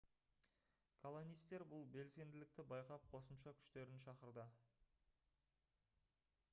колонистер 1.01 1.65
бұл 1.73 1.85
белсенділікті 1.97 2.65
байқап 2.71 3.05
қосымша 3.13 3.55
күштерін 3.59 4.03
шақырды 4.07 4.47